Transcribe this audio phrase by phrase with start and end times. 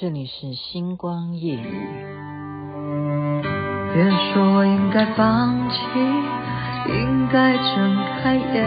[0.00, 1.88] 这里是星光夜语。
[3.92, 5.80] 别说我应该放弃，
[6.86, 8.64] 应该睁开眼。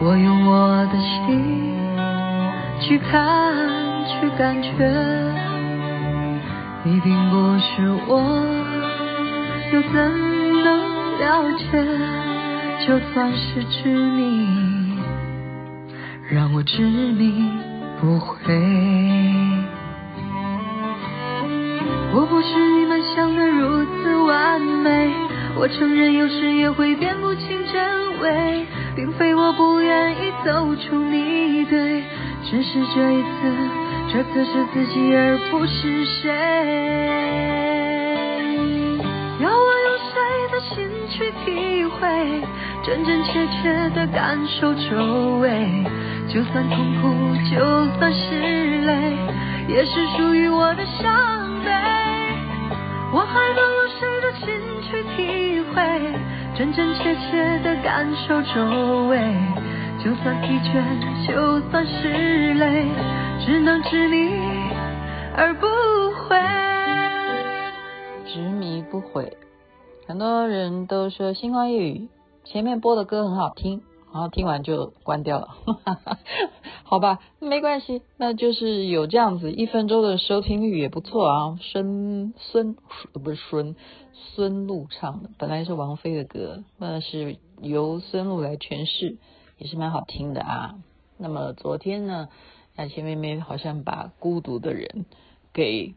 [0.00, 1.74] 我用我的心
[2.78, 3.52] 去看，
[4.06, 4.70] 去感觉。
[6.84, 8.46] 你并不是我，
[9.72, 9.92] 又怎
[10.62, 11.84] 能了解？
[12.86, 14.46] 就算是执迷，
[16.30, 17.65] 让我执迷。
[18.00, 18.36] 不会，
[22.12, 25.10] 我不是你们想的如此完美。
[25.58, 32.04] 我承认有时也会辨不清真伪，并非我不愿意走出迷堆，
[32.44, 33.28] 只是这一次，
[34.12, 36.30] 这次是自己而不是谁。
[39.40, 40.14] 要我用谁
[40.52, 40.76] 的心
[41.08, 42.42] 去体会，
[42.84, 45.82] 真真切切的感受周围。
[46.28, 47.06] 就算痛苦，
[47.50, 49.16] 就算是泪，
[49.68, 51.70] 也是属于我的伤悲。
[53.12, 54.46] 我还能用谁的心
[54.82, 55.76] 去体会，
[56.54, 59.18] 真真切切的感受周围。
[60.04, 60.82] 就算疲倦，
[61.26, 62.86] 就算是累，
[63.44, 64.30] 只能执迷
[65.34, 65.66] 而不
[66.28, 66.36] 悔。
[68.26, 69.36] 执迷不悔，
[70.06, 72.08] 很多人都说星光夜语
[72.44, 73.80] 前面播的歌很好听。
[74.16, 75.48] 然后听完就关掉了，
[76.84, 81.58] 好吧，没关系，那就是有这样子一分钟的收听率也不错啊。
[81.60, 82.78] 孙孙
[83.12, 83.76] 不是孙
[84.14, 89.18] 孙露唱的，本来是王菲的歌，那是由孙露来诠释，
[89.58, 90.76] 也是蛮好听的啊。
[91.18, 92.30] 那么昨天呢，
[92.74, 95.04] 爱千妹妹好像把孤独的人
[95.52, 95.92] 给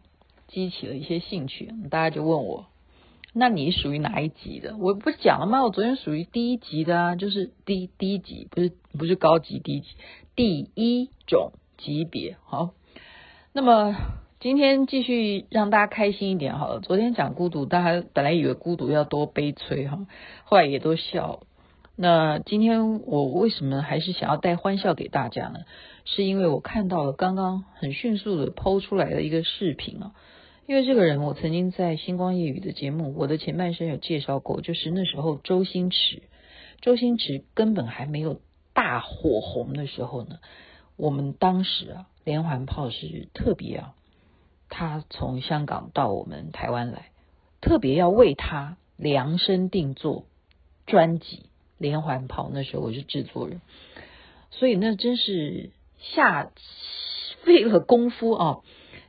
[0.50, 2.66] 激起了一些兴趣，大家就问我。
[3.32, 4.76] 那你属于哪一级的？
[4.78, 5.64] 我不是讲了吗？
[5.64, 9.88] 我昨天属于第一级的啊，就是低低级，不是不是高级低级，
[10.36, 12.38] 第一种级别。
[12.44, 12.72] 好，
[13.54, 13.96] 那么
[14.40, 16.80] 今天继续让大家开心一点好了。
[16.80, 20.08] 昨天讲孤独，大家本来以为孤独要多悲催哈，
[20.44, 21.42] 后来也都笑。
[21.96, 25.60] 那今天我为什么还是想要带欢笑给大家呢？
[26.04, 30.14] 是因为我看到了刚刚很迅速的抛出来的一个视频啊。
[30.70, 36.22] 因为这个人，我曾经在星光夜雨的节目《我的前半生》有介绍过，就是那时候周星驰，
[36.80, 38.40] 周星驰根本还没有
[38.76, 40.38] 大火红的时候呢，
[40.96, 43.96] 我们当时啊，连环炮是特别啊，
[44.70, 47.10] 他从香港到我们台湾来，
[47.62, 50.26] 特别要为他量身定做
[50.86, 51.38] 专辑
[51.80, 53.60] 《连环炮》，那时候我是制作人，
[54.52, 56.52] 所以那真是下
[57.42, 58.60] 费了功夫啊，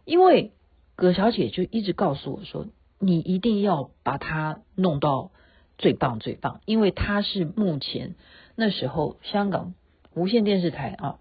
[0.06, 0.53] 因为。
[1.00, 2.66] 葛小姐就一直告诉我说
[3.00, 5.31] ：“你一定要把它弄到
[5.78, 8.15] 最棒最棒，因为他是目前
[8.55, 9.72] 那时候香港
[10.15, 11.19] 无线电视台啊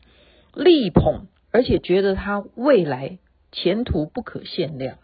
[0.53, 3.19] 力捧，而且觉得他未来
[3.53, 4.97] 前途不可限量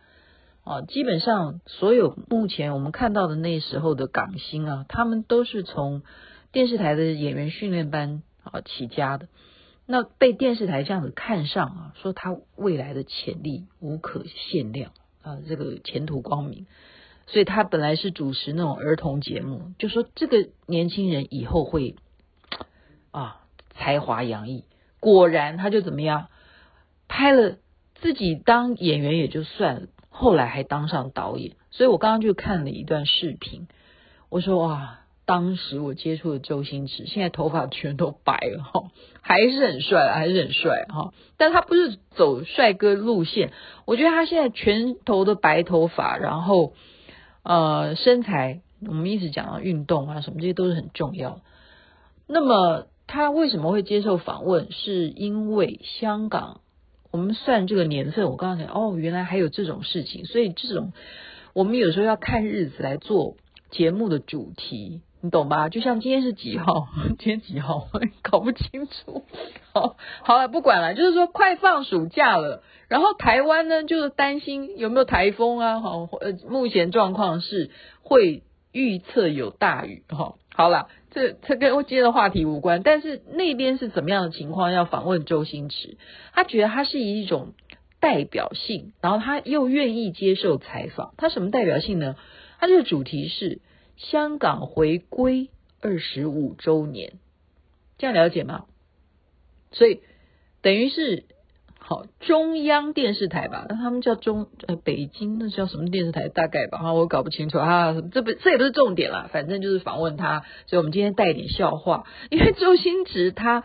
[0.66, 0.82] 啊。
[0.82, 6.04] 基本上所有目前我们看到的那时候的港星啊，他们都是从
[6.52, 9.30] 电视台的演员训练班啊起家的。”
[9.88, 14.92] 那被电视台这样子看上啊，说他未来的潜力无可限量
[15.22, 16.66] 啊，这个前途光明，
[17.28, 21.96] 所以他本来是主持那种儿童节目，就说这个年轻人以后会
[23.12, 23.42] 啊
[23.76, 24.66] 才华洋溢。
[25.00, 26.30] 果然他就怎么样，
[27.08, 27.58] 拍了
[27.94, 31.56] 自己当演员也就算了，后来还当上导演。
[31.70, 33.68] 所以我刚刚就看了一段视频，
[34.30, 35.02] 我说哇。
[35.26, 38.92] 当时我接触的周星驰，现在头发全都白了哈，
[39.22, 41.16] 还是很帅，还是很帅哈。
[41.36, 43.52] 但他不是走帅哥路线，
[43.86, 46.74] 我觉得他现在全头的白头发，然后
[47.42, 51.42] 呃身材，我们一直讲到运动啊什么，这些都是很重要。
[52.28, 54.72] 那么他为什么会接受访问？
[54.72, 56.62] 是因为香港，
[57.10, 60.94] 我们算这个年份，我刚才哦，原来还有这种事情，所以这种
[61.54, 63.38] 我们有时候要看日子来做
[63.72, 65.02] 节目的主题。
[65.26, 65.70] 你懂吧？
[65.70, 66.88] 就像今天是几号？
[67.18, 67.88] 今天几号？
[68.22, 69.26] 搞不清楚。
[69.74, 70.94] 好，好了，不管了。
[70.94, 75.80] 就是说，快放暑假了，然后台湾呢，就是担心有没有台风啊？
[75.80, 77.72] 好，呃，目前状况是
[78.04, 80.04] 会预测有大雨。
[80.10, 82.84] 哈，好了，这这跟我今天的话题无关。
[82.84, 84.72] 但是那边是怎么样的情况？
[84.72, 85.98] 要访问周星驰，
[86.34, 87.54] 他觉得他是以一种
[88.00, 91.16] 代表性，然后他又愿意接受采访。
[91.18, 92.16] 他什么代表性呢？
[92.60, 93.60] 他这个主题是。
[93.98, 95.50] 香港回归
[95.82, 97.14] 二十五周年，
[97.98, 98.66] 这样了解吗？
[99.72, 100.02] 所以
[100.62, 101.26] 等于是
[101.80, 103.66] 好中央电视台吧？
[103.70, 106.30] 那他们叫中呃北京，那叫什么电视台？
[106.30, 106.80] 大概吧？
[106.80, 107.94] 哈，我搞不清楚啊。
[108.12, 110.44] 这不这也不是重点啦，反正就是访问他。
[110.66, 113.64] 所以我们今天带一点笑话，因为周星驰他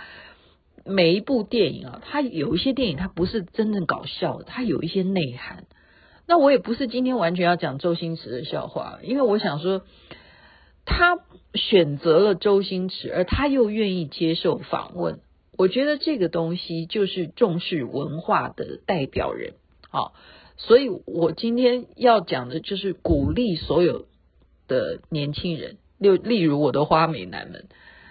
[0.85, 5.65] 每一部电影啊，它有一些电影它不是真正搞笑的，它有一些内涵。
[6.26, 9.83] 那我也不是今天完全要讲周星驰的笑话，因为我想说，
[10.90, 11.20] 他
[11.54, 15.20] 选择了周星驰，而他又愿意接受访问，
[15.56, 19.54] 我觉得这个东西就是重视文化的代表人
[19.88, 20.12] 好。
[20.56, 24.06] 所以我今天要讲的就是鼓励所有
[24.69, 27.69] 的年轻人，例例如我的花美男们。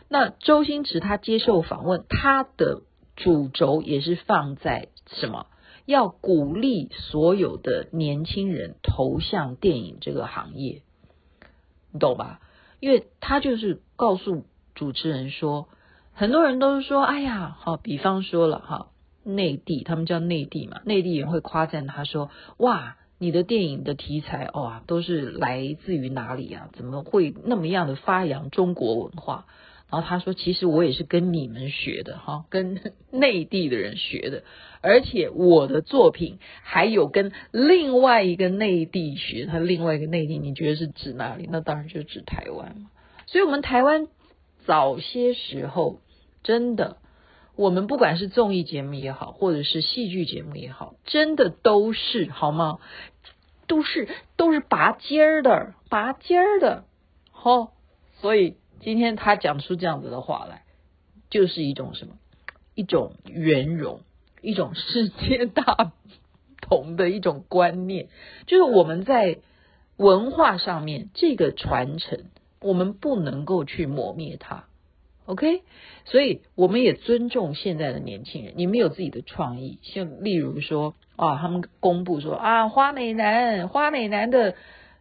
[0.07, 2.81] 那周星驰他接受访问，他的
[3.15, 5.45] 主轴也是放在什么？
[5.85, 10.81] 要鼓励所有的年轻人投向电影这个行业，
[11.91, 12.39] 你懂吧？
[12.79, 14.45] 因为他就是告诉
[14.75, 15.67] 主持人说，
[16.13, 18.87] 很多人都是说，哎呀，好，比方说了哈，
[19.23, 26.69] 内地他们叫内地嘛，内地人会夸赞他说，哇，你的电影的题材哇，都是来自于哪里啊？
[26.73, 29.45] 怎么会那么样的发扬中国文化？
[29.91, 34.44] 然后他说：“其实我也是跟你们学的哈， 跟内地的人学的，
[34.81, 39.47] 而且我的作品还有跟另外一个内地学。
[39.47, 41.50] 他另外一个内地，你觉得是指哪里？
[41.51, 42.91] 那当然就指台湾嘛。
[43.25, 44.07] 所以，我们台湾
[44.65, 46.00] 早些时候
[46.44, 46.97] 真的，
[47.56, 52.77] 我们不管是综艺节目也好，或者是戏剧节目也好，真的都是好吗？
[53.65, 54.07] 都是
[54.38, 56.83] 都是拔尖儿的，拔尖儿的，
[57.31, 57.74] 好，
[58.21, 60.63] 所以。”今天他讲出这样子的话来，
[61.29, 62.13] 就是一种什么？
[62.75, 64.01] 一种圆融，
[64.41, 65.91] 一种世界大
[66.61, 68.07] 同的一种观念，
[68.47, 69.39] 就是我们在
[69.97, 72.25] 文化上面这个传承，
[72.61, 74.63] 我们不能够去磨灭它。
[75.25, 75.63] OK，
[76.05, 84.55] 所以我们也尊重现在的年轻人，你们有自己的创意，像例如说啊，他们公布说啊，花美男，花美男的。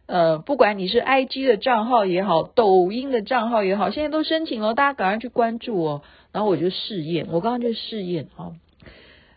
[0.09, 6.01] 呃，不管你是 IG 的账号也好，抖音的账号也好，现在都申请了，大家赶快去关注哦。
[6.31, 8.55] 然后我就试验，我刚刚就试验哦，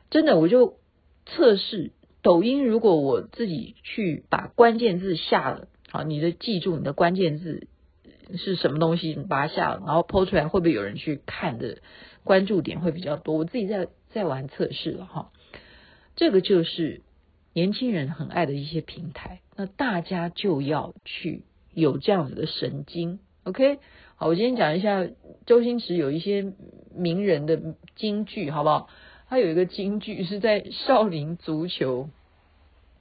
[0.08, 0.78] 真的我就
[1.26, 1.92] 测试
[2.22, 7.66] 抖音，如果我自己去把关键字下了，好，你的记住你的关键字
[8.38, 11.76] 是什么东西，你把它下了，然后 po 出来，会不会有人去看的？
[12.24, 13.36] 关注点会比较多。
[13.36, 15.32] 我自己在在玩测试了哈，
[16.16, 17.02] 这个就是。
[17.54, 23.78] 年轻人很爱的一些平台，那大家就要去有这样子的神经，OK？
[24.16, 25.06] 好，我今天讲一下
[25.46, 26.52] 周星驰有一些
[26.92, 28.88] 名人的金句，好不好？
[29.28, 32.08] 他有一个金句是在《少林足球》，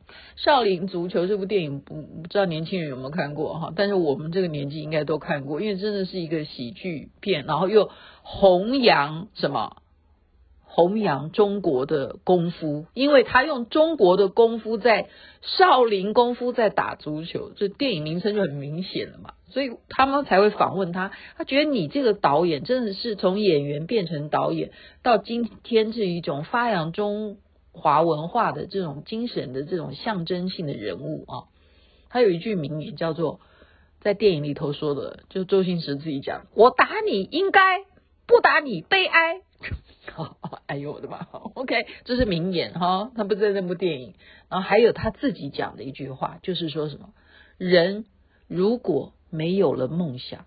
[0.35, 3.73] 《少林足球》这部电影不不知道年轻人有没有看过哈？
[3.75, 7.89] 但是我们这个年纪应该都看过，因为真的是一个喜剧片，然后又
[8.21, 9.80] 弘扬什么？
[10.73, 15.09] 弘扬中国的功夫，因为他用中国的功夫在
[15.41, 21.11] 少林功夫在打足球，这电影名称就很明显了嘛，所以他们才会访问他。
[21.37, 24.71] 他觉得你这个导演真的是从演员变成导演，
[25.03, 27.35] 到今天是一种发扬中
[27.73, 31.51] 华文化的这种精神的这种象征性的人物啊。
[32.09, 33.41] 他有一句名言叫做，
[33.99, 37.61] 在电影里头说的，就周星驰自己讲：“我打你应该，
[38.31, 39.41] 不打你悲哀。
[40.65, 44.15] ”，哎呦我的妈！OK，这是名言哈，他不在那部电影。
[44.49, 47.13] 然后还有他自己讲的一句话，就是说什么：
[47.57, 48.05] 人
[48.47, 50.45] 如果没有了梦想，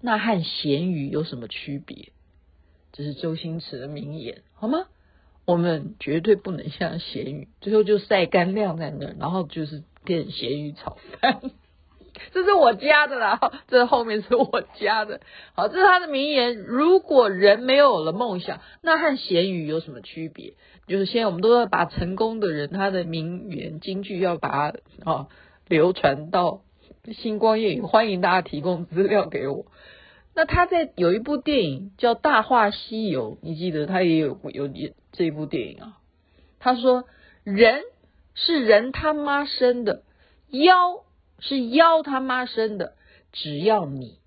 [0.00, 2.12] 那和咸鱼有什么区别？
[2.92, 4.86] 这是周星驰的名言，好吗？
[5.46, 11.40] 我们绝对不能像咸鱼，最后就晒干晾在那儿，然后就是变咸鱼炒饭。
[12.32, 15.20] 这是我家的啦， 这后面是我加的。
[15.54, 16.56] 好，这是他的名言。
[16.56, 20.54] 如果人没有了梦想，那和咸鱼有什么区别？
[20.86, 25.26] 就是现在我们都要把成功的人他的名言金句要把它啊
[25.68, 26.62] 流传到
[27.12, 29.66] 星光夜雨，欢迎大家提供资料给我。
[30.34, 35.98] 那他在有一部电影叫《大话西游》，你记得他也有有演这部电影啊？
[36.58, 37.04] 他说
[37.42, 37.82] ：“人
[38.34, 40.02] 是人他妈生的，
[40.50, 41.04] 妖。”
[41.40, 42.94] 是妖他妈生的，
[43.32, 44.18] 只要你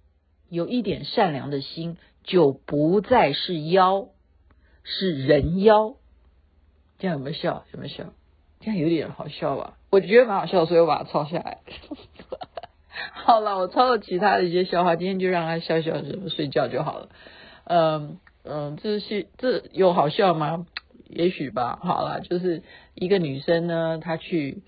[0.50, 4.10] 有一点善良的心，就不再是妖，
[4.84, 5.96] 是人妖。
[7.00, 7.66] 这样有没有笑？
[7.74, 8.14] 有没有笑？
[8.60, 9.78] 这样有点好笑吧？
[9.92, 11.60] 我觉得蛮好笑，所以我把它抄下来。
[13.14, 15.94] 好了，我抄了其他的一些笑话，今天就让他笑笑，
[16.30, 17.10] 睡觉就好了。
[17.66, 20.66] 嗯嗯，这是这有好笑吗？
[21.10, 21.80] 也许吧。
[21.82, 22.64] 好了，就是
[22.96, 24.64] 一个女生呢，她去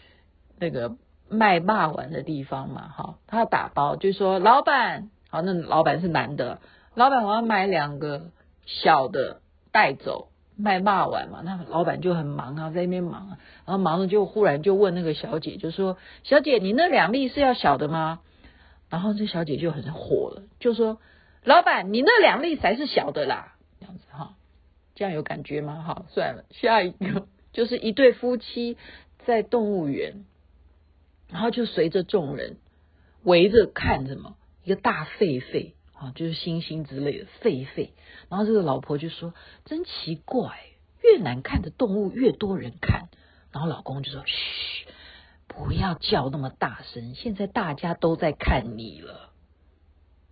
[0.60, 0.96] 那个。
[1.30, 6.60] 卖霸丸的地方嘛，哈，他要打包，就说老板，好，那老板是男的，
[6.94, 8.32] 老板我要买两个
[8.66, 9.42] 小的
[9.72, 18.20] 带走，卖霸丸嘛，那老板就很忙啊，在那边忙啊，然后忙着就忽然就问那个小姐，就说小姐，你那两粒是要小的吗？
[18.90, 21.00] 然后这小姐就很火了，就说
[21.44, 24.36] 老板，你那两粒才是小的啦，这样子哈，
[24.94, 25.84] 这样有感觉吗？
[25.86, 28.78] 好，算了，下一个 就是一对夫妻
[29.26, 30.24] 在动物园，
[31.30, 32.58] 然后就随着众人
[33.24, 37.90] 围着看什么，一个大狒狒啊，就是猩猩之类的狒狒，
[38.30, 39.34] 然后这个老婆就说
[39.66, 40.60] ：“真奇怪，
[41.02, 43.10] 越难看的动物越多人看。”
[43.52, 44.88] 然后老公就说：“嘘，
[45.48, 49.32] 不要叫那么大声，现在大家都在看你了。”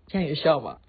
[0.07, 0.79] 这样有笑吗？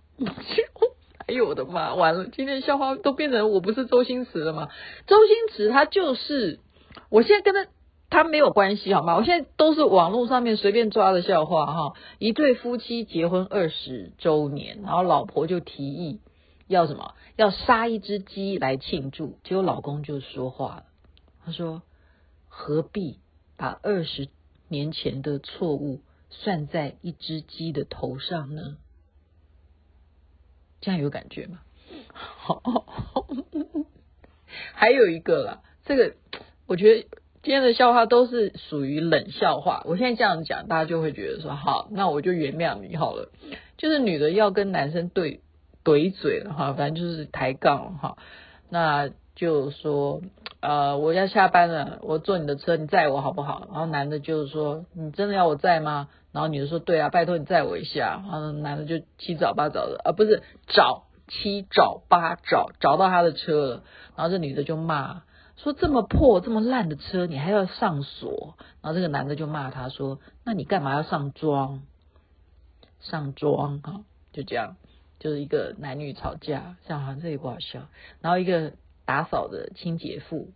[1.26, 1.94] 哎呦我的妈！
[1.94, 4.68] 完了，今天笑话都变成我不是周星驰了吗？
[5.06, 6.60] 周星驰他就是，
[7.08, 7.70] 我现在跟他
[8.10, 9.16] 他没有关系好吗？
[9.16, 11.94] 我现在都是网络上面随便抓的笑话哈。
[12.18, 16.20] 一对夫妻结婚二十周年，然后老婆就提议
[16.68, 17.14] 要什么？
[17.36, 19.38] 要杀一只鸡来庆祝。
[19.42, 20.84] 结果老公就说话了，
[21.44, 21.82] 他说
[22.48, 23.18] ：“何必
[23.56, 24.28] 把二十
[24.68, 28.76] 年前的错误算在一只鸡的头上呢？”
[30.80, 31.60] 这样有感觉吗？
[32.14, 32.62] 好，
[34.74, 36.14] 还有一个啦，这个
[36.66, 37.08] 我觉得
[37.44, 39.82] 今天的笑话都是属于冷笑话。
[39.84, 43.28] 我现在这样讲，大家就会觉得说好，那我就原谅你好了。
[43.76, 45.42] 就是女的要跟男生对
[45.84, 48.16] 怼嘴了哈，反正就是抬杠哈。
[48.70, 50.22] 那就说
[50.60, 53.68] 呃，我要下班了，我坐你的车，你载我好不好？
[53.70, 56.08] 然后男的就是说，你真的要我载吗？
[56.32, 63.82] 然后女的说：“对啊，拜托你载我一下。”然后男的就七找八找的，啊，不是找七找八找，找到他的车了。
[64.16, 65.24] 然后这女的就骂
[65.56, 71.82] 说：“这么破、这么烂的车，你还要上锁？”然后这个男的就骂他说：“那你干嘛要上妆？
[73.00, 74.76] 上妆哈，就这样，
[75.18, 77.88] 就是一个男女吵架，像好像这也不好笑。
[78.20, 78.72] 然后一个
[79.04, 80.48] 打扫的清洁妇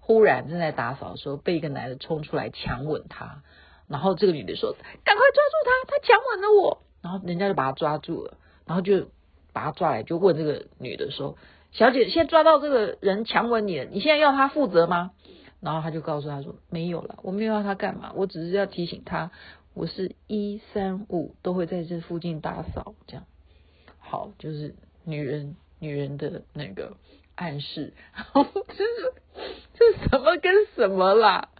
[0.00, 3.42] 忽然正在打扫的时候，被一个男的冲出来强吻她。
[3.86, 4.72] 然后这个女的说
[5.04, 9.08] ：“赶快抓住他，他强吻了我。”然后人家就把他抓住了，然后就
[9.52, 11.36] 把他抓来，就问这个女的说
[11.72, 15.12] ：“小姐，现在抓到这个人强吻你，你现在要他负责吗？”
[15.60, 19.30] 然后他就告诉他说：“没有了，我没有要他干嘛，我只是要提醒他，
[19.74, 23.24] 我是一三五都会在这附近打扫，这样
[23.98, 24.74] 好，就是
[25.04, 26.96] 女人女人的那个
[27.34, 27.92] 暗示，
[28.34, 29.12] 这是
[29.74, 31.50] 这什么跟什么啦？”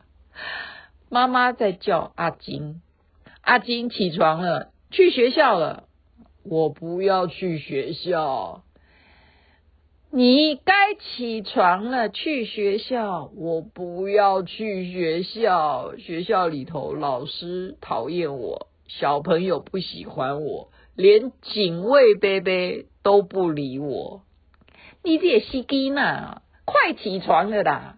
[1.11, 2.81] 妈妈在叫阿金，
[3.43, 5.85] 阿金起床了，去学校了。
[6.43, 8.63] 我不要去学校，
[10.21, 13.31] 你该起床了，去学校。
[13.35, 24.21] 我不要去学校，学校里头老师讨厌我，小朋友不喜欢我，连警卫伯伯都不理我。
[25.03, 26.43] 你这也是机呢？
[26.67, 27.97] 快起床了啦！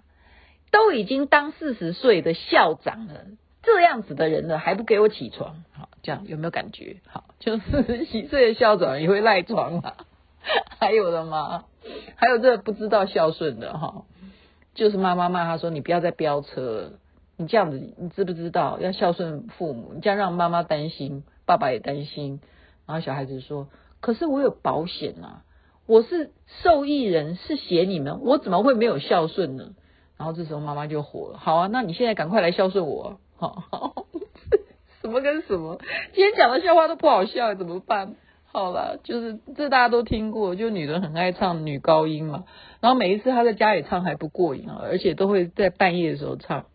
[0.70, 3.24] 都已经当四十岁的校长了，
[3.64, 5.64] 这样子的人了还不给我起床？
[5.72, 6.98] 好，这样有没有感觉？
[7.08, 9.94] 好，就四十 几岁的校长也会赖床嘛？
[10.78, 11.64] 还有的吗？
[12.16, 14.04] 还有这个不知道孝顺的哈，
[14.74, 16.90] 就是妈妈骂他说：“你不要再飙车了，
[17.36, 19.92] 你这样子，你知不知道要孝顺父母？
[19.94, 22.40] 你这样让妈妈担心，爸爸也担心。”
[22.86, 23.68] 然后小孩子说
[24.00, 25.42] ：“可是我有保险啊，
[25.86, 26.30] 我是
[26.62, 29.70] 受益人，是写你们，我怎么会没有孝顺呢？”
[30.18, 34.04] 然后这时候妈妈就火了，好啊，那你现在赶快来孝顺我，好，
[35.02, 35.80] 什么跟什么？
[36.12, 38.14] 今天讲的笑话都不好笑，怎么办？
[38.52, 42.44] 好了，就是这大家都听过，就女人很爱唱女高音嘛，
[42.80, 46.66] 然后每一次她在家里唱还不过瘾啊，而且都会在半夜的时候唱。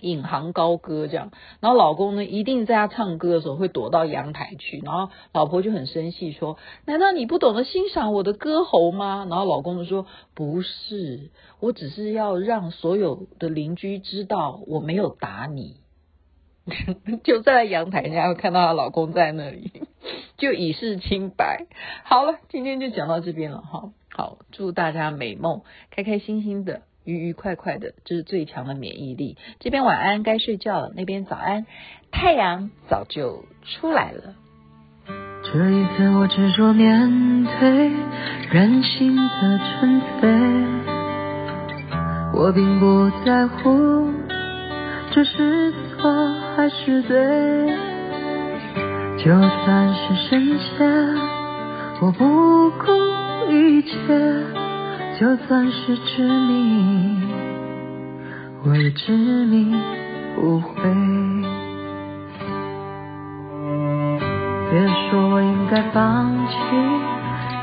[0.00, 1.30] 引吭高歌这样，
[1.60, 15.76] 然后老公呢，一定在他唱歌的时候会躲到阳台去，然后老婆就很生气说：“难道你不懂得欣赏我的歌喉吗？”然后老公就说：“不是，我只是要让所有的邻居知道我没有打你。”
[17.24, 19.70] 就站在阳台，人家会看到她老公在那里，
[20.38, 21.66] 就以示清白。
[22.04, 23.90] 好了，今天就讲到这边了哈。
[24.10, 26.82] 好，祝大家美梦，开开心心的。
[27.04, 29.36] 愉愉快快的，这是最强的免疫力。
[29.60, 31.66] 这边晚安，该睡觉了；那边早安，
[32.10, 34.34] 太阳早就出来了。
[35.42, 37.92] 这一次我执着面对
[38.50, 40.30] 任性的纯粹，
[42.32, 44.10] 我并不在乎
[45.14, 46.10] 这是错
[46.56, 47.16] 还是对，
[49.16, 50.90] 就算是深陷，
[52.00, 52.92] 我不顾
[53.48, 53.94] 一切。
[55.20, 57.22] 就算是执迷，
[58.64, 59.12] 我也执
[59.46, 59.72] 迷
[60.34, 60.74] 不悔。
[64.72, 66.56] 别说我应该放弃，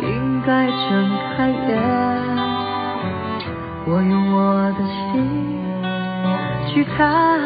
[0.07, 1.77] 应该睁开眼。
[3.87, 4.79] 我用我的
[5.11, 5.60] 心
[6.73, 7.39] 去看，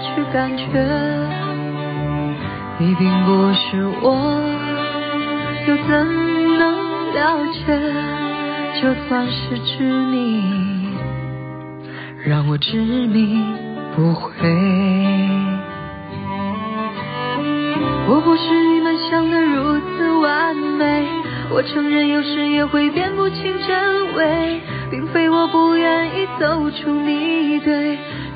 [0.00, 0.64] 去感觉。
[2.78, 4.40] 你并不是我，
[5.68, 5.90] 又怎
[6.58, 7.78] 能了解？
[8.80, 10.42] 就算是执迷，
[12.24, 13.44] 让我执迷
[13.94, 14.30] 不悔。
[18.08, 21.04] 我不是你们想的如此完美，
[21.50, 24.60] 我承认有时也会辨不清真伪，
[24.90, 27.98] 并非我不愿意走出迷堆，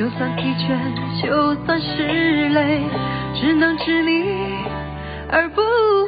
[0.00, 2.80] 就算疲倦，就算是累，
[3.34, 4.24] 只能执迷
[5.28, 5.99] 而不悔。